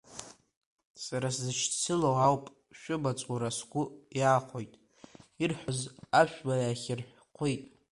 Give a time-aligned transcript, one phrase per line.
[1.03, 2.45] Сара сзышьцылоу ауп,
[2.79, 3.83] шәымаҵ ура сгәы
[4.19, 4.71] иаахәоит,
[5.41, 5.79] ирҳәоз
[6.19, 7.61] аԥшәма иаахьирхәит.